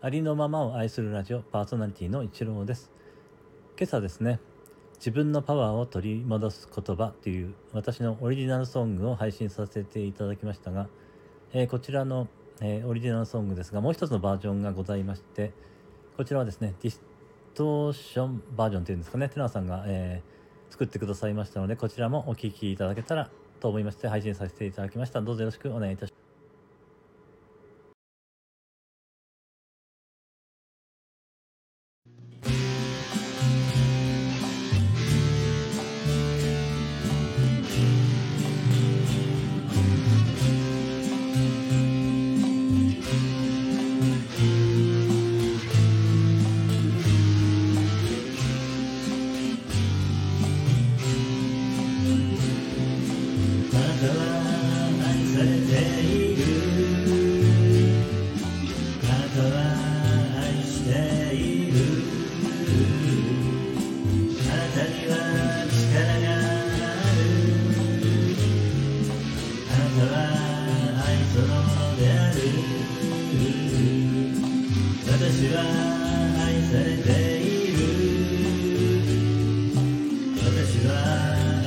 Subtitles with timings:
[0.00, 2.92] ありのままを愛するラジオパーソナリティの一郎です。
[3.76, 4.38] 今朝ですね
[4.98, 10.86] 自分のパワーを取り戻す言葉という私のオリジナルソングを配信させていただきましたが、
[11.52, 12.28] えー、こちらの、
[12.60, 15.52] えー、オリジナルソングですがもう一つのバージョンがございまして
[16.16, 17.02] こちらはですねディス
[17.54, 25.20] トーションバージョンというんですかねテナーさんが、えー、作ってくださいましたのでこちらもお聴きいただけたらと思いまして配信させていただきました。
[25.20, 26.07] どうぞよろしくお願いいたします。
[75.20, 75.58] 私は
[76.46, 77.10] 愛されて
[77.42, 77.82] いる
[80.36, 80.90] 私は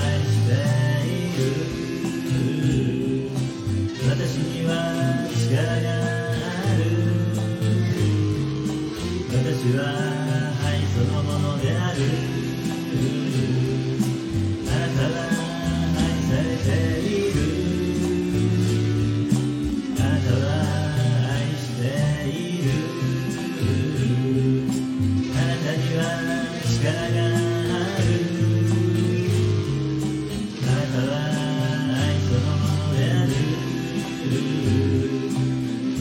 [0.00, 0.56] 愛して
[1.04, 1.44] いる。
[4.08, 4.70] 私には
[5.28, 6.80] 力がある。
[9.28, 10.03] 私は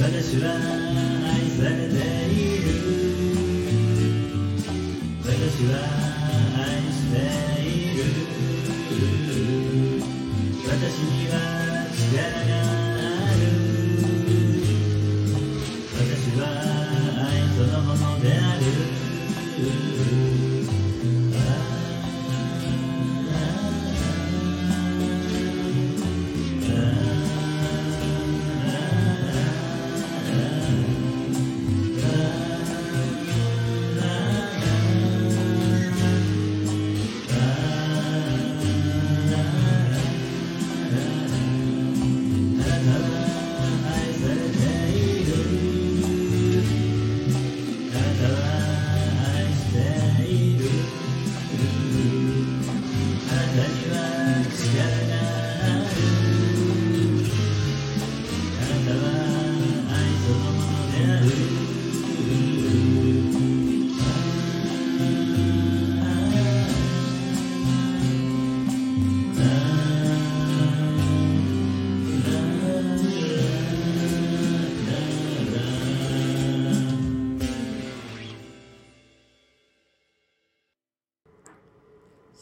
[0.03, 1.95] 私は愛されて
[2.27, 2.67] いる。
[5.23, 5.31] 私
[5.71, 5.71] は
[6.57, 7.15] 愛して
[7.61, 7.95] い。
[7.95, 8.03] る
[10.67, 11.33] 私には
[11.95, 12.11] 力
[12.49, 12.82] が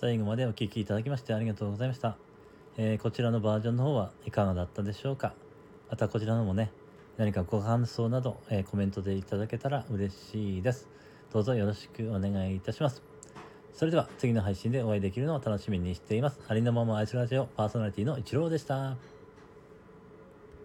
[0.02, 2.18] 最後までお聴きいただきましてありがとうございました。
[2.76, 5.36] えーこちらのバージョンの方はいかがだったでしょうか？
[5.92, 6.72] またこちらのもね、
[7.18, 10.90] 何かご感想など、えーコメントでいただけたら嬉しいです。
[11.32, 13.04] どうぞよろしくお願いいたします。
[13.74, 16.40] それでは次の配信でお会いできるのを楽しみにしています。
[16.48, 18.98] ありのまま愛するラジオパーソナリティのイチローでした。